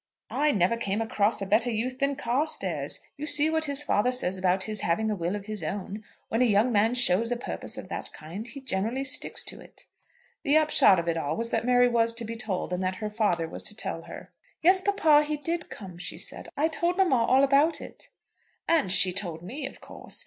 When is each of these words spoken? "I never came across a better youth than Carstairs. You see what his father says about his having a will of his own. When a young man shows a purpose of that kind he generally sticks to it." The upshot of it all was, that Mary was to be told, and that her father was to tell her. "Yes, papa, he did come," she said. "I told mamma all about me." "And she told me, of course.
"I 0.31 0.51
never 0.51 0.77
came 0.77 0.99
across 0.99 1.43
a 1.43 1.45
better 1.45 1.69
youth 1.69 1.99
than 1.99 2.15
Carstairs. 2.15 3.01
You 3.17 3.27
see 3.27 3.51
what 3.51 3.65
his 3.65 3.83
father 3.83 4.11
says 4.11 4.35
about 4.35 4.63
his 4.63 4.81
having 4.81 5.11
a 5.11 5.15
will 5.15 5.35
of 5.35 5.45
his 5.45 5.61
own. 5.63 6.03
When 6.27 6.41
a 6.41 6.45
young 6.45 6.71
man 6.71 6.95
shows 6.95 7.31
a 7.31 7.37
purpose 7.37 7.77
of 7.77 7.87
that 7.89 8.11
kind 8.11 8.47
he 8.47 8.61
generally 8.61 9.03
sticks 9.03 9.43
to 9.43 9.61
it." 9.61 9.85
The 10.41 10.57
upshot 10.57 10.97
of 10.97 11.07
it 11.07 11.17
all 11.17 11.37
was, 11.37 11.51
that 11.51 11.67
Mary 11.67 11.87
was 11.87 12.15
to 12.15 12.25
be 12.25 12.33
told, 12.33 12.73
and 12.73 12.81
that 12.81 12.95
her 12.95 13.11
father 13.11 13.47
was 13.47 13.61
to 13.61 13.75
tell 13.75 14.01
her. 14.01 14.31
"Yes, 14.63 14.81
papa, 14.81 15.21
he 15.23 15.37
did 15.37 15.69
come," 15.69 15.99
she 15.99 16.17
said. 16.17 16.49
"I 16.57 16.67
told 16.67 16.97
mamma 16.97 17.17
all 17.23 17.43
about 17.43 17.79
me." 17.79 17.91
"And 18.67 18.91
she 18.91 19.13
told 19.13 19.43
me, 19.43 19.67
of 19.67 19.81
course. 19.81 20.19